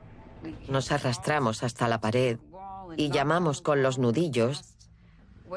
[0.69, 2.39] Nos arrastramos hasta la pared
[2.97, 4.77] y llamamos con los nudillos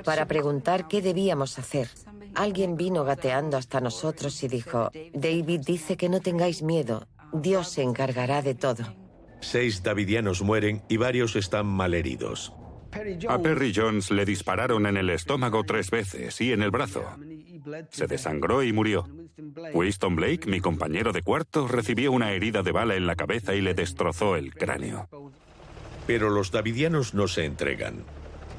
[0.05, 1.89] para preguntar qué debíamos hacer.
[2.35, 7.81] Alguien vino gateando hasta nosotros y dijo, David dice que no tengáis miedo, Dios se
[7.81, 8.85] encargará de todo.
[9.41, 12.53] Seis davidianos mueren y varios están malheridos.
[13.27, 17.03] A Perry Jones le dispararon en el estómago tres veces y en el brazo.
[17.89, 19.07] Se desangró y murió.
[19.73, 23.61] Winston Blake, mi compañero de cuarto, recibió una herida de bala en la cabeza y
[23.61, 25.07] le destrozó el cráneo.
[26.07, 28.03] Pero los davidianos no se entregan.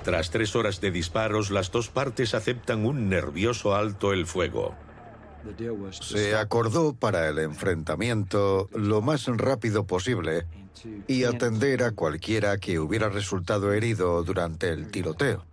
[0.04, 4.74] Tras tres horas de disparos, las dos partes aceptan un nervioso alto el fuego.
[6.00, 10.46] Se acordó para el enfrentamiento lo más rápido posible
[11.06, 15.44] y atender a cualquiera que hubiera resultado herido durante el tiroteo.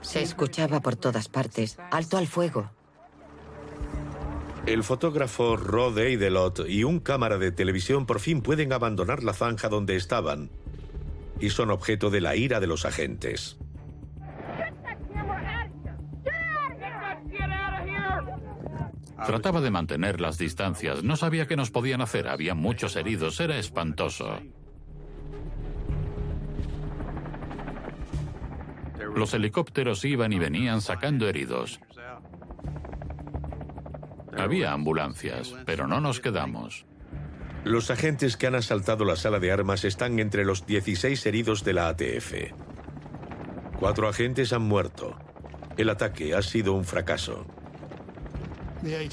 [0.00, 2.70] Se escuchaba por todas partes, alto al fuego.
[4.66, 9.68] El fotógrafo Rod Eidelot y un cámara de televisión por fin pueden abandonar la zanja
[9.68, 10.50] donde estaban
[11.40, 13.58] y son objeto de la ira de los agentes.
[19.26, 21.02] Trataba de mantener las distancias.
[21.02, 22.28] No sabía qué nos podían hacer.
[22.28, 23.38] Había muchos heridos.
[23.40, 24.40] Era espantoso.
[29.14, 31.80] Los helicópteros iban y venían sacando heridos.
[34.36, 36.86] Había ambulancias, pero no nos quedamos.
[37.64, 41.72] Los agentes que han asaltado la sala de armas están entre los 16 heridos de
[41.74, 42.52] la ATF.
[43.78, 45.16] Cuatro agentes han muerto.
[45.76, 47.46] El ataque ha sido un fracaso.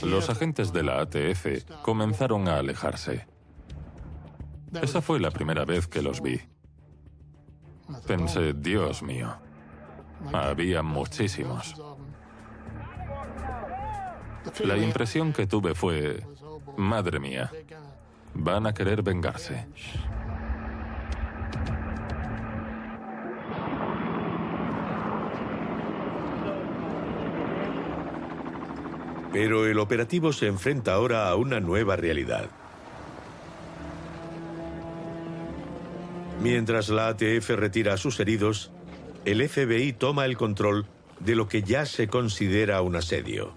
[0.03, 3.27] Los agentes de la ATF comenzaron a alejarse.
[4.81, 6.39] Esa fue la primera vez que los vi.
[8.07, 9.35] Pensé, Dios mío,
[10.33, 11.75] había muchísimos.
[14.63, 16.23] La impresión que tuve fue,
[16.77, 17.51] madre mía,
[18.33, 19.65] van a querer vengarse.
[29.31, 32.49] Pero el operativo se enfrenta ahora a una nueva realidad.
[36.41, 38.71] Mientras la ATF retira a sus heridos,
[39.25, 40.85] el FBI toma el control
[41.19, 43.53] de lo que ya se considera un asedio.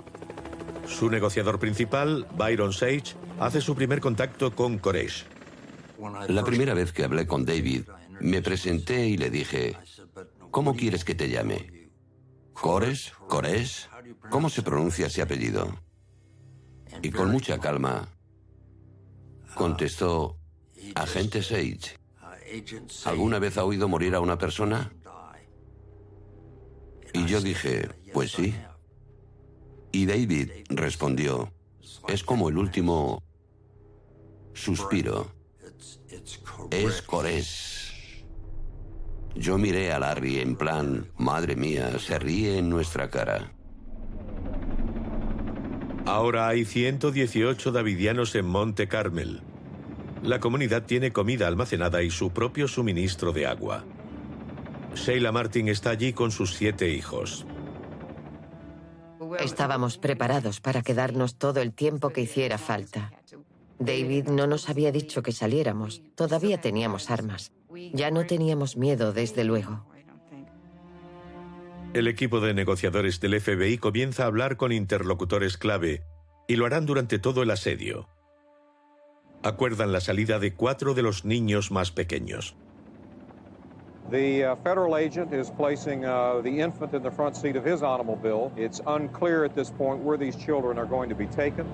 [0.86, 5.26] Su negociador principal, Byron Sage, hace su primer contacto con Koresh.
[6.28, 7.88] La primera vez que hablé con David,
[8.20, 9.76] me presenté y le dije,
[10.50, 11.90] ¿cómo quieres que te llame?
[12.52, 13.12] ¿Koresh?
[13.28, 13.88] ¿Koresh?
[14.30, 15.78] ¿Cómo se pronuncia ese apellido?
[17.02, 18.08] Y con mucha calma
[19.54, 20.38] contestó,
[20.94, 21.98] agente Sage,
[23.04, 24.92] ¿alguna vez ha oído morir a una persona?
[27.12, 28.54] Y yo dije, pues sí.
[29.93, 31.53] Y David respondió,
[32.09, 33.22] es como el último
[34.55, 35.30] suspiro.
[36.70, 37.93] Es Corés.
[39.34, 43.53] Yo miré a Larry en plan, madre mía, se ríe en nuestra cara.
[46.05, 49.40] Ahora hay 118 davidianos en Monte Carmel.
[50.22, 53.84] La comunidad tiene comida almacenada y su propio suministro de agua.
[54.95, 57.47] Sheila Martin está allí con sus siete hijos.
[59.43, 63.12] Estábamos preparados para quedarnos todo el tiempo que hiciera falta.
[63.78, 66.03] David no nos había dicho que saliéramos.
[66.14, 67.53] Todavía teníamos armas.
[67.93, 69.84] Ya no teníamos miedo, desde luego.
[71.93, 76.05] El equipo de negociadores del FBI comienza a hablar con interlocutores clave
[76.47, 78.09] y lo harán durante todo el asedio.
[79.43, 82.55] Acuerdan la salida de cuatro de los niños más pequeños.
[84.11, 87.82] The uh, federal agent is placing uh, the infant in the front seat of his
[87.82, 88.53] automobile.
[88.57, 91.66] It's unclear at this point where these children are going to be taken.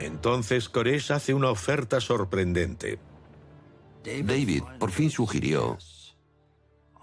[0.00, 2.98] Entonces Koresh hace una oferta sorprendente.
[4.04, 5.78] David por fin sugirió,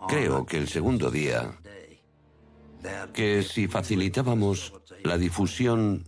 [0.07, 1.57] creo que el segundo día,
[3.13, 4.73] que si facilitábamos
[5.03, 6.03] la difusión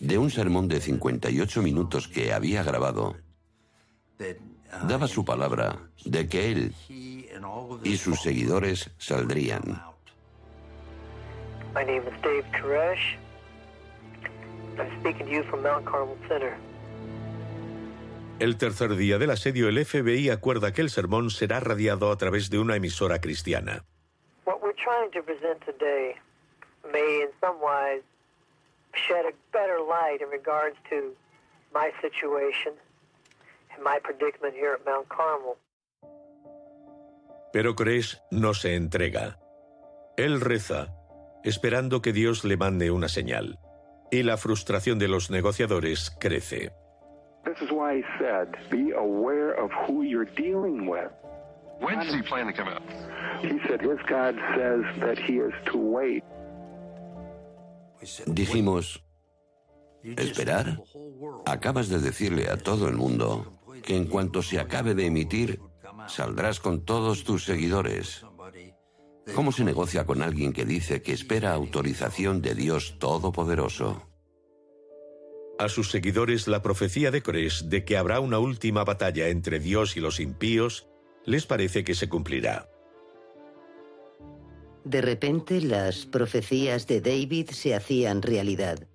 [0.00, 3.14] de un sermón de 58 minutos que había grabado,
[4.88, 6.74] daba su palabra de que él
[7.82, 9.82] y sus seguidores saldrían.
[11.74, 13.16] My name is Dave Koresh.
[14.78, 16.56] I'm speaking to you from Mount Carmel Center.
[18.38, 22.50] El tercer día del asedio, el FBI acuerda que el sermón será radiado a través
[22.50, 23.84] de una emisora cristiana.
[24.44, 26.16] What we're trying to present today
[26.92, 28.02] may in some wise
[28.94, 31.14] shed a better light in regards to
[31.72, 32.72] my situation
[33.74, 35.56] and my predicament here at Mount Carmel.
[37.52, 39.38] Pero Koresh no se entrega.
[40.16, 40.94] Él reza,
[41.44, 43.58] esperando que Dios le mande una señal.
[44.10, 46.72] Y la frustración de los negociadores crece.
[47.44, 51.10] This is why he said, be aware of who you're dealing with.
[51.80, 52.82] When does he plan to come out?
[53.42, 56.22] He said his God says that he is to wait.
[58.26, 59.02] Dijimos,
[60.04, 60.78] ¿esperar?
[61.46, 65.60] Acabas de decirle a todo el mundo que en cuanto se acabe de emitir,
[66.08, 68.24] saldrás con todos tus seguidores.
[69.34, 74.02] ¿Cómo se negocia con alguien que dice que espera autorización de Dios Todopoderoso?
[75.58, 79.96] A sus seguidores la profecía de Cores de que habrá una última batalla entre Dios
[79.96, 80.88] y los impíos
[81.24, 82.68] les parece que se cumplirá.
[84.84, 88.88] De repente las profecías de David se hacían realidad.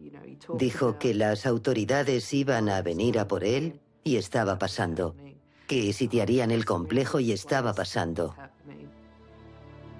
[0.55, 5.15] Dijo que las autoridades iban a venir a por él y estaba pasando.
[5.67, 8.35] Que sitiarían el complejo y estaba pasando.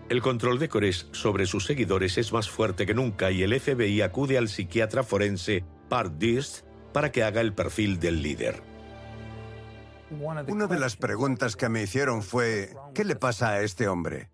[0.10, 4.02] El control de Koresh sobre sus seguidores es más fuerte que nunca y el FBI
[4.02, 8.62] acude al psiquiatra forense Park Dist para que haga el perfil del líder.
[10.48, 14.30] Una de las preguntas que me hicieron fue, ¿qué le pasa a este hombre?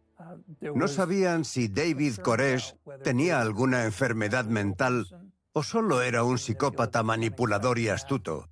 [0.62, 5.08] No sabían si David Koresh tenía alguna enfermedad mental
[5.52, 8.50] o solo era un psicópata manipulador y astuto.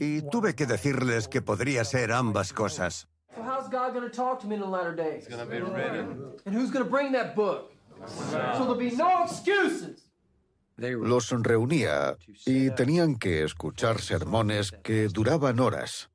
[0.00, 3.08] Y tuve que decirles que podría ser ambas cosas.
[3.34, 5.26] So how's God going to talk to me in the latter days?
[5.26, 6.00] He's going to be ready.
[6.44, 7.72] And who's going to bring that book?
[8.06, 10.08] So there'll be no excuses.
[10.76, 16.10] Los reunía y tenían que escuchar sermones que duraban horas.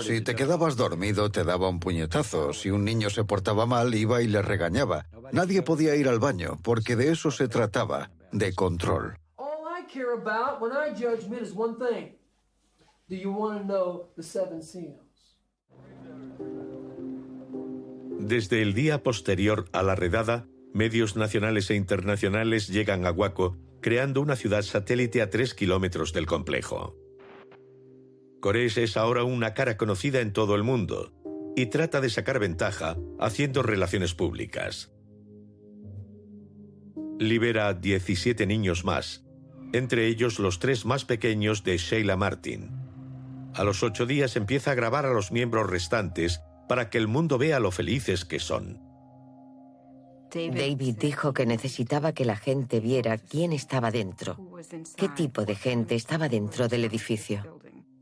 [0.00, 2.52] Si te quedabas dormido, te daba un puñetazo.
[2.52, 5.06] Si un niño se portaba mal, iba y le regañaba.
[5.32, 9.16] Nadie podía ir al baño, porque de eso se trataba, de control.
[18.18, 24.20] Desde el día posterior a la redada, medios nacionales e internacionales llegan a Waco, creando
[24.20, 26.96] una ciudad satélite a tres kilómetros del complejo.
[28.40, 31.12] Koresh es ahora una cara conocida en todo el mundo
[31.56, 34.90] y trata de sacar ventaja haciendo relaciones públicas.
[37.18, 39.26] Libera a 17 niños más,
[39.74, 42.70] entre ellos los tres más pequeños de Sheila Martin.
[43.54, 47.36] A los ocho días empieza a grabar a los miembros restantes para que el mundo
[47.36, 48.80] vea lo felices que son.
[50.32, 54.38] David dijo que necesitaba que la gente viera quién estaba dentro,
[54.96, 57.60] qué tipo de gente estaba dentro del edificio.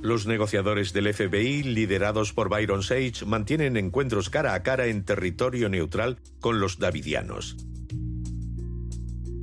[0.00, 5.68] Los negociadores del FBI, liderados por Byron Sage, mantienen encuentros cara a cara en territorio
[5.68, 7.56] neutral con los davidianos.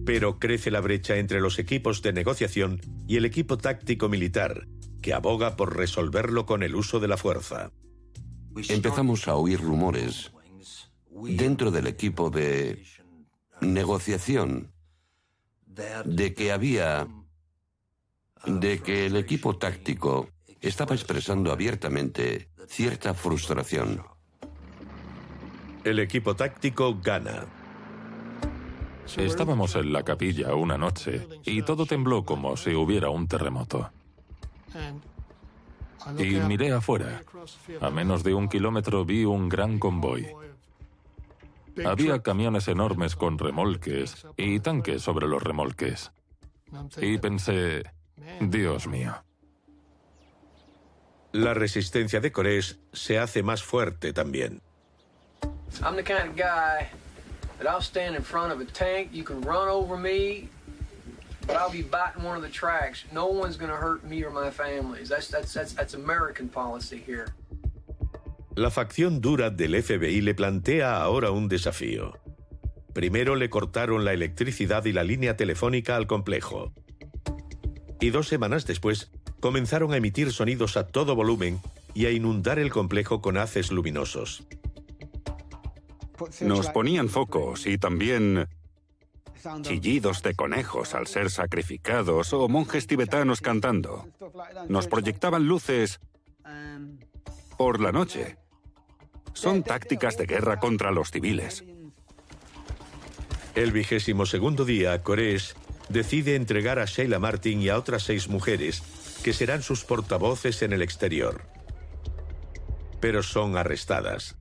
[0.06, 4.68] Pero crece la brecha entre los equipos de negociación y el equipo táctico militar,
[5.01, 7.72] que aboga por resolverlo con el uso de la fuerza.
[8.70, 10.32] Empezamos a oír rumores
[11.12, 12.82] dentro del equipo de
[13.60, 14.72] negociación
[16.06, 17.08] de que había
[18.45, 20.30] de que el equipo táctico
[20.68, 24.03] estaba expresando abiertamente cierta frustración.
[25.84, 27.45] El equipo táctico gana.
[29.18, 33.91] Estábamos en la capilla una noche y todo tembló como si hubiera un terremoto.
[36.18, 37.22] Y miré afuera.
[37.82, 40.28] A menos de un kilómetro vi un gran convoy.
[41.86, 46.11] Había camiones enormes con remolques y tanques sobre los remolques.
[46.99, 47.84] Y pensé,
[48.39, 49.13] Dios mío.
[51.36, 54.61] La resistencia de Koresh se hace más fuerte también.
[55.83, 56.88] I'm the kind of guy
[57.59, 60.47] that I'll stand in front of a tank, you can run over me,
[61.45, 63.03] but I'll be biting one of the tracks.
[63.11, 65.09] No one's going to hurt me or my families.
[65.09, 67.27] That's, that's, that's, that's American policy here.
[68.55, 72.17] La facción dura del FBI le plantea ahora un desafío.
[72.93, 76.71] Primero le cortaron la electricidad y la línea telefónica al complejo.
[77.99, 81.59] Y dos semanas después comenzaron a emitir sonidos a todo volumen
[81.93, 84.45] y a inundar el complejo con haces luminosos.
[86.41, 88.47] Nos ponían focos y también
[89.61, 94.07] chillidos de conejos al ser sacrificados o monjes tibetanos cantando.
[94.69, 95.99] Nos proyectaban luces
[97.57, 98.38] por la noche.
[99.33, 101.63] Son tácticas de guerra contra los civiles.
[103.53, 105.53] El vigésimo segundo día, Koresh
[105.89, 108.83] decide entregar a Sheila Martin y a otras seis mujeres,
[109.26, 111.47] que serán sus portavoces en el exterior.
[112.99, 114.38] Pero son arrestadas.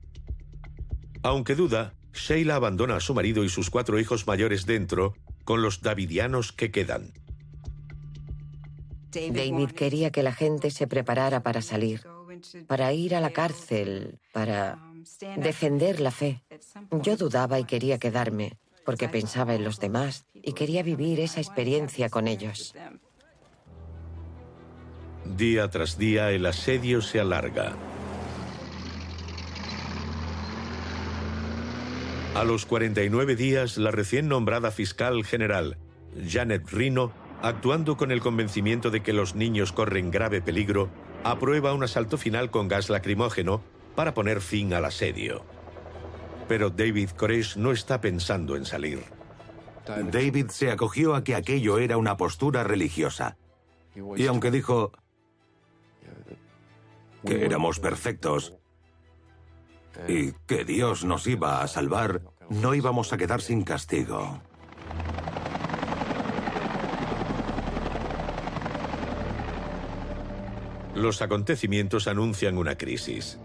[1.23, 5.81] Aunque duda, Sheila abandona a su marido y sus cuatro hijos mayores dentro, con los
[5.81, 7.13] davidianos que quedan.
[9.09, 12.05] David quería que la gente se preparara para salir,
[12.67, 14.77] para ir a la cárcel, para
[15.37, 16.43] defender la fe.
[16.91, 22.09] Yo dudaba y quería quedarme, porque pensaba en los demás y quería vivir esa experiencia
[22.09, 22.75] con ellos.
[25.25, 27.73] Día tras día el asedio se alarga.
[32.35, 35.77] A los 49 días, la recién nombrada fiscal general,
[36.27, 37.11] Janet Rino,
[37.41, 40.89] actuando con el convencimiento de que los niños corren grave peligro,
[41.23, 43.61] aprueba un asalto final con gas lacrimógeno
[43.95, 45.43] para poner fin al asedio.
[46.47, 49.03] Pero David Koresh no está pensando en salir.
[50.11, 53.37] David se acogió a que aquello era una postura religiosa.
[54.17, 54.91] Y aunque dijo
[57.25, 58.55] que éramos perfectos
[60.07, 64.41] y que Dios nos iba a salvar, no íbamos a quedar sin castigo.
[70.93, 73.37] Los acontecimientos anuncian una crisis.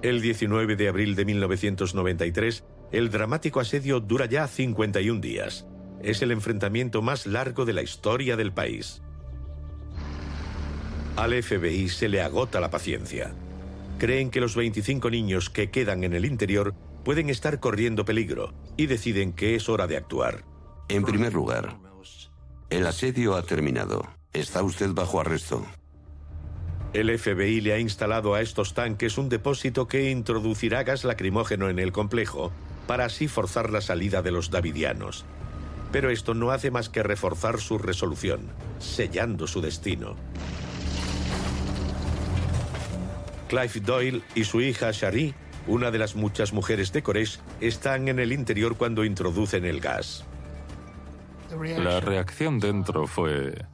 [0.00, 5.66] El 19 de abril de 1993, el dramático asedio dura ya 51 días.
[6.02, 9.02] Es el enfrentamiento más largo de la historia del país.
[11.16, 13.32] Al FBI se le agota la paciencia.
[13.98, 18.86] Creen que los 25 niños que quedan en el interior pueden estar corriendo peligro y
[18.86, 20.44] deciden que es hora de actuar.
[20.88, 21.76] En primer lugar,
[22.68, 24.08] el asedio ha terminado.
[24.32, 25.64] Está usted bajo arresto.
[26.92, 31.78] El FBI le ha instalado a estos tanques un depósito que introducirá gas lacrimógeno en
[31.78, 32.50] el complejo
[32.88, 35.24] para así forzar la salida de los davidianos.
[35.92, 38.48] Pero esto no hace más que reforzar su resolución,
[38.80, 40.16] sellando su destino.
[43.54, 45.32] Clive Doyle y su hija Shari,
[45.68, 50.24] una de las muchas mujeres de Koresh, están en el interior cuando introducen el gas.
[51.78, 53.64] La reacción dentro fue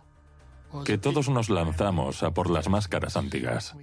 [0.85, 3.74] que todos nos lanzamos a por las máscaras antigas.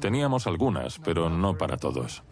[0.00, 2.22] Teníamos algunas, pero no para todos.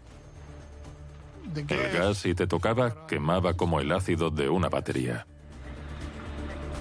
[1.55, 5.27] El gas, si te tocaba, quemaba como el ácido de una batería.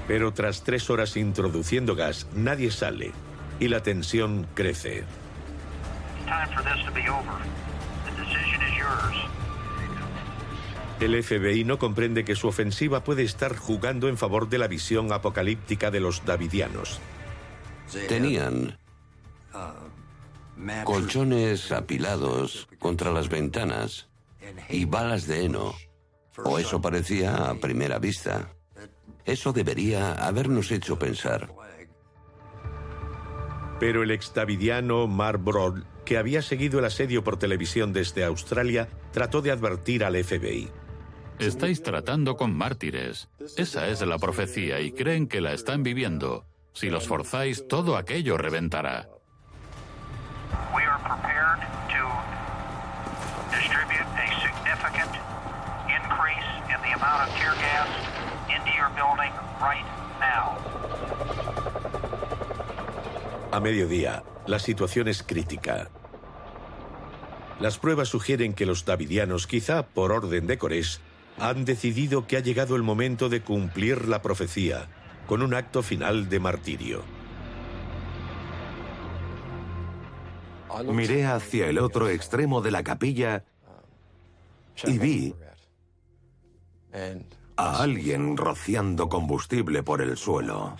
[0.07, 3.11] Pero tras tres horas introduciendo gas, nadie sale
[3.59, 5.03] y la tensión crece.
[11.01, 15.11] El FBI no comprende que su ofensiva puede estar jugando en favor de la visión
[15.11, 16.99] apocalíptica de los davidianos.
[18.07, 18.77] Tenían
[20.83, 24.09] colchones apilados contra las ventanas
[24.69, 25.73] y balas de heno,
[26.37, 28.49] o eso parecía a primera vista.
[29.25, 31.51] Eso debería habernos hecho pensar.
[33.79, 38.87] Pero el ex davidiano Mark Broad, que había seguido el asedio por televisión desde Australia,
[39.11, 40.69] trató de advertir al FBI.
[41.39, 43.29] Estáis tratando con mártires.
[43.57, 46.45] Esa es la profecía y creen que la están viviendo.
[46.73, 49.09] Si los forzáis, todo aquello reventará.
[63.51, 65.89] A mediodía, la situación es crítica.
[67.59, 70.99] Las pruebas sugieren que los davidianos, quizá por orden de Corés,
[71.37, 74.87] han decidido que ha llegado el momento de cumplir la profecía
[75.27, 77.03] con un acto final de martirio.
[80.85, 83.43] Miré hacia el otro extremo de la capilla
[84.83, 85.35] y vi
[87.57, 90.77] a alguien rociando combustible por el suelo.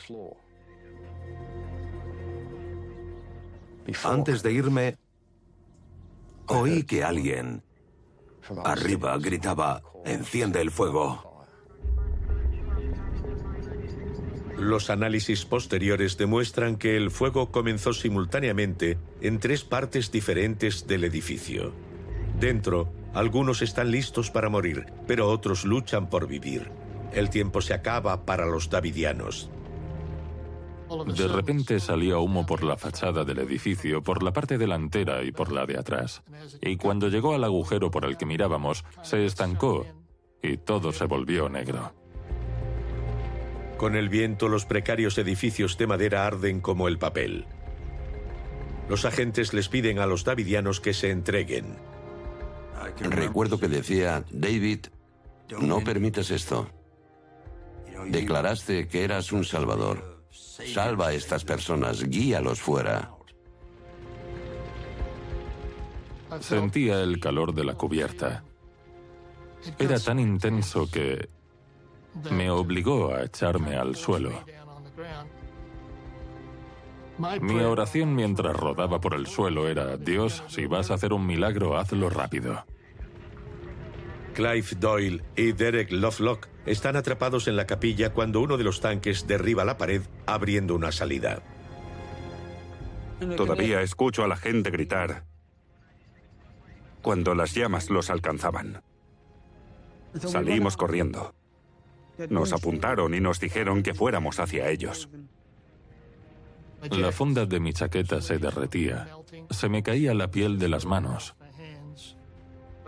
[4.04, 4.98] Antes de irme,
[6.48, 7.64] oí que alguien
[8.64, 11.46] arriba gritaba, enciende el fuego.
[14.58, 21.74] Los análisis posteriores demuestran que el fuego comenzó simultáneamente en tres partes diferentes del edificio.
[22.39, 26.70] Dentro, algunos están listos para morir, pero otros luchan por vivir.
[27.12, 29.50] El tiempo se acaba para los davidianos.
[31.08, 35.52] De repente salió humo por la fachada del edificio, por la parte delantera y por
[35.52, 36.24] la de atrás.
[36.62, 39.86] Y cuando llegó al agujero por el que mirábamos, se estancó
[40.42, 41.94] y todo se volvió negro.
[43.78, 47.46] Con el viento, los precarios edificios de madera arden como el papel.
[48.89, 51.78] Los agentes les piden a los davidianos que se entreguen.
[53.00, 54.88] Recuerdo que decía, David,
[55.60, 56.68] no permitas esto.
[58.08, 60.11] Declaraste que eras un salvador.
[60.32, 63.12] Salva a estas personas, guíalos fuera.
[66.40, 68.44] Sentía el calor de la cubierta.
[69.78, 71.30] Era tan intenso que
[72.32, 74.44] me obligó a echarme al suelo.
[77.42, 81.78] Mi oración mientras rodaba por el suelo era, Dios, si vas a hacer un milagro,
[81.78, 82.66] hazlo rápido.
[84.34, 89.28] Clive Doyle y Derek Lovelock están atrapados en la capilla cuando uno de los tanques
[89.28, 91.41] derriba la pared abriendo una salida.
[93.38, 95.26] Todavía escucho a la gente gritar
[97.01, 98.84] cuando las llamas los alcanzaban.
[100.20, 101.34] Salimos corriendo.
[102.30, 105.09] Nos apuntaron y nos dijeron que fuéramos hacia ellos.
[106.91, 109.07] La funda de mi chaqueta se derretía.
[109.49, 111.36] Se me caía la piel de las manos.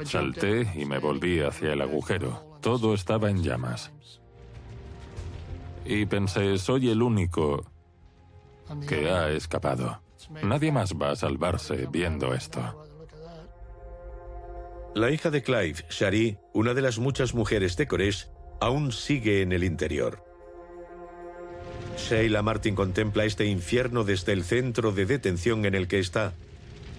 [0.03, 2.52] Salté y me volví hacia el agujero.
[2.63, 3.91] Todo estaba en llamas.
[5.85, 7.65] Y pensé, soy el único
[8.87, 9.99] que ha escapado.
[10.41, 12.87] Nadie más va a salvarse viendo esto.
[14.95, 17.87] La hija de Clive, Shari, una de las muchas mujeres de
[18.61, 20.23] aún sigue en el interior.
[21.97, 26.33] Sheila Martin contempla este infierno desde el centro de detención en el que está,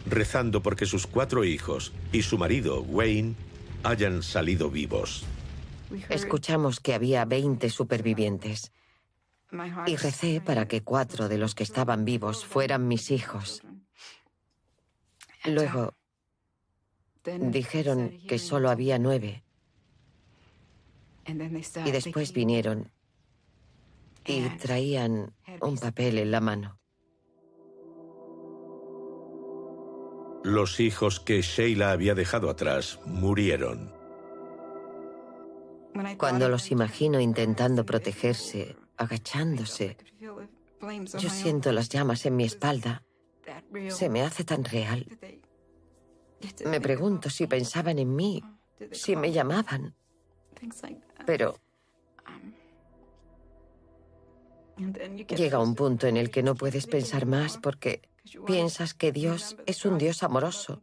[0.05, 3.35] rezando porque sus cuatro hijos y su marido, Wayne,
[3.83, 5.25] hayan salido vivos.
[6.09, 8.73] Escuchamos que había 20 supervivientes
[9.87, 13.63] y recé para que cuatro de los que estaban vivos fueran mis hijos.
[15.45, 15.95] Luego
[17.25, 19.45] dijeron que solo había nueve.
[21.27, 22.91] Y después vinieron
[24.27, 26.81] y traían un papel en la mano.
[30.43, 33.94] Los hijos que Sheila había dejado atrás murieron.
[36.19, 39.97] Cuando los imagino intentando protegerse, agachándose,
[41.19, 43.05] yo siento las llamas en mi espalda.
[43.89, 45.07] Se me hace tan real.
[46.67, 48.43] Me pregunto si pensaban en mí,
[48.93, 49.95] si me llamaban.
[51.27, 51.59] Pero
[55.37, 58.03] llega un punto en el que no puedes pensar más porque
[58.47, 60.83] piensas que Dios es un Dios amoroso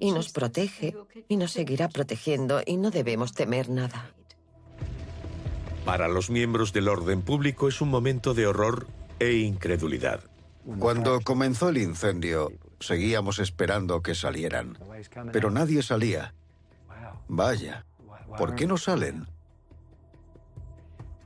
[0.00, 0.96] y nos protege
[1.28, 4.10] y nos seguirá protegiendo y no debemos temer nada.
[5.84, 8.88] Para los miembros del orden público es un momento de horror
[9.20, 10.24] e incredulidad.
[10.80, 14.76] Cuando comenzó el incendio, seguíamos esperando que salieran,
[15.32, 16.34] pero nadie salía.
[17.28, 17.86] Vaya,
[18.36, 19.28] ¿por qué no salen?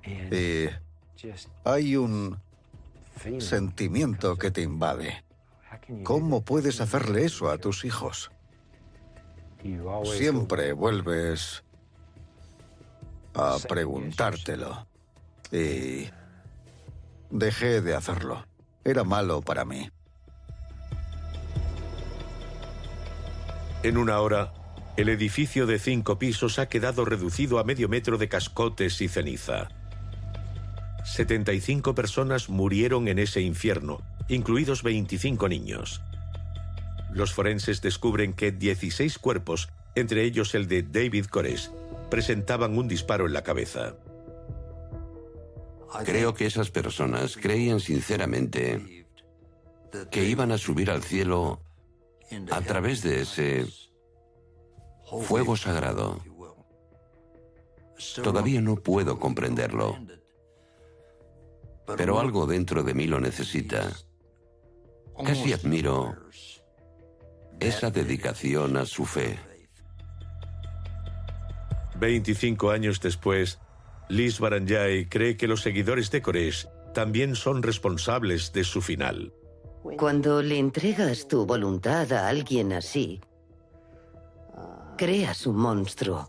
[0.04, 0.66] Y
[1.64, 2.38] hay un
[3.38, 5.24] sentimiento que te invade.
[6.04, 8.30] ¿Cómo puedes hacerle eso a tus hijos?
[10.04, 11.62] Siempre vuelves
[13.34, 14.86] a preguntártelo.
[15.52, 16.08] Y
[17.30, 18.46] dejé de hacerlo.
[18.84, 19.90] Era malo para mí.
[23.82, 24.52] En una hora,
[24.96, 29.68] el edificio de cinco pisos ha quedado reducido a medio metro de cascotes y ceniza.
[31.04, 36.02] 75 personas murieron en ese infierno, incluidos 25 niños.
[37.12, 41.70] Los forenses descubren que 16 cuerpos, entre ellos el de David Koresh,
[42.10, 43.96] presentaban un disparo en la cabeza.
[46.04, 49.06] Creo que esas personas creían sinceramente
[50.10, 51.60] que iban a subir al cielo
[52.50, 53.66] a través de ese
[55.22, 56.20] fuego sagrado.
[58.22, 59.98] Todavía no puedo comprenderlo,
[61.96, 63.90] pero algo dentro de mí lo necesita.
[65.24, 66.16] Casi admiro
[67.60, 69.38] esa dedicación a su fe.
[71.98, 73.58] 25 años después,
[74.08, 79.32] Liz Baranjay cree que los seguidores de Koresh también son responsables de su final.
[79.98, 83.20] Cuando le entregas tu voluntad a alguien así,
[84.96, 86.28] creas un monstruo.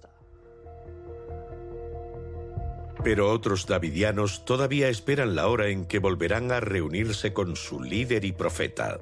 [3.03, 8.25] Pero otros davidianos todavía esperan la hora en que volverán a reunirse con su líder
[8.25, 8.99] y profeta.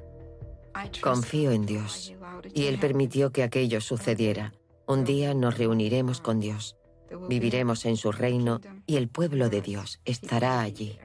[1.02, 2.14] Confío en Dios
[2.54, 4.52] y Él permitió que aquello sucediera.
[4.86, 6.76] Un día nos reuniremos con Dios,
[7.28, 10.98] viviremos en su reino y el pueblo de Dios estará allí.